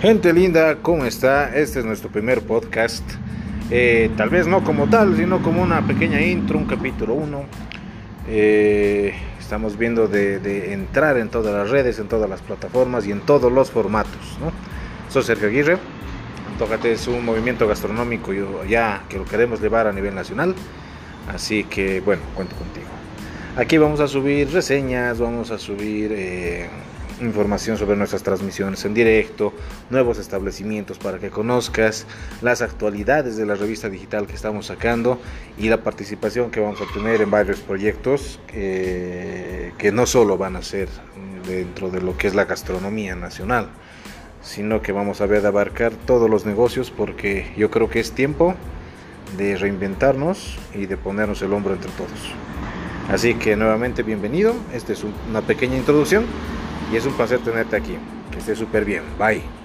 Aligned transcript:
Gente 0.00 0.32
linda, 0.32 0.76
¿cómo 0.76 1.04
está? 1.06 1.52
Este 1.56 1.80
es 1.80 1.84
nuestro 1.84 2.08
primer 2.08 2.42
podcast. 2.42 3.02
Eh, 3.68 4.12
tal 4.16 4.30
vez 4.30 4.46
no 4.46 4.62
como 4.62 4.88
tal, 4.88 5.16
sino 5.16 5.42
como 5.42 5.60
una 5.60 5.84
pequeña 5.88 6.20
intro, 6.20 6.56
un 6.56 6.66
capítulo 6.66 7.14
1. 7.14 7.44
Eh, 8.28 9.12
estamos 9.40 9.76
viendo 9.76 10.06
de, 10.06 10.72
entrar 10.72 11.18
en 11.18 11.30
todas 11.30 11.52
las 11.52 11.70
redes, 11.70 11.98
en 11.98 12.06
todas 12.06 12.30
las 12.30 12.40
plataformas 12.42 13.08
y 13.08 13.10
en 13.10 13.22
todos 13.22 13.50
los 13.50 13.72
formatos. 13.72 14.38
¿no? 14.40 14.52
Soy 15.10 15.24
Sergio 15.24 15.48
Aguirre. 15.48 15.78
Tócate 16.60 16.92
es 16.92 17.08
un 17.08 17.24
movimiento 17.24 17.66
gastronómico 17.66 18.32
ya 18.68 19.02
que 19.08 19.18
lo 19.18 19.24
queremos 19.24 19.60
llevar 19.60 19.88
a 19.88 19.92
nivel 19.92 20.14
nacional. 20.14 20.54
Así 21.26 21.64
que 21.64 22.02
bueno, 22.02 22.22
cuento 22.36 22.54
contigo. 22.54 22.86
Aquí 23.58 23.76
vamos 23.76 23.98
a 23.98 24.06
subir 24.06 24.52
reseñas, 24.52 25.18
vamos 25.18 25.50
a 25.50 25.58
subir... 25.58 26.12
Eh, 26.14 26.68
información 27.20 27.76
sobre 27.76 27.96
nuestras 27.96 28.22
transmisiones 28.22 28.84
en 28.84 28.94
directo, 28.94 29.52
nuevos 29.90 30.20
establecimientos 30.20 30.98
para 31.00 31.18
que 31.18 31.30
conozcas, 31.30 32.06
las 32.42 32.62
actualidades 32.62 33.36
de 33.36 33.44
la 33.44 33.56
revista 33.56 33.88
digital 33.88 34.28
que 34.28 34.34
estamos 34.34 34.66
sacando 34.66 35.20
y 35.58 35.68
la 35.68 35.78
participación 35.78 36.52
que 36.52 36.60
vamos 36.60 36.80
a 36.80 36.84
tener 36.94 37.20
en 37.20 37.32
varios 37.32 37.58
proyectos 37.58 38.38
que, 38.46 39.72
que 39.78 39.90
no 39.90 40.06
solo 40.06 40.38
van 40.38 40.54
a 40.54 40.62
ser 40.62 40.88
dentro 41.44 41.90
de 41.90 42.00
lo 42.00 42.16
que 42.16 42.28
es 42.28 42.36
la 42.36 42.44
gastronomía 42.44 43.16
nacional, 43.16 43.70
sino 44.40 44.80
que 44.80 44.92
vamos 44.92 45.20
a 45.20 45.26
ver 45.26 45.42
de 45.42 45.48
abarcar 45.48 45.90
todos 46.06 46.30
los 46.30 46.46
negocios 46.46 46.92
porque 46.92 47.52
yo 47.56 47.72
creo 47.72 47.90
que 47.90 47.98
es 47.98 48.12
tiempo 48.12 48.54
de 49.36 49.56
reinventarnos 49.56 50.56
y 50.72 50.86
de 50.86 50.96
ponernos 50.96 51.42
el 51.42 51.52
hombro 51.52 51.74
entre 51.74 51.90
todos. 51.90 52.32
Así 53.08 53.34
que 53.34 53.56
nuevamente 53.56 54.02
bienvenido, 54.02 54.54
esta 54.72 54.92
es 54.92 55.02
una 55.28 55.40
pequeña 55.40 55.76
introducción 55.76 56.26
y 56.92 56.96
es 56.96 57.06
un 57.06 57.14
placer 57.14 57.38
tenerte 57.40 57.76
aquí. 57.76 57.96
Que 58.30 58.38
estés 58.38 58.58
súper 58.58 58.84
bien. 58.84 59.02
Bye. 59.18 59.57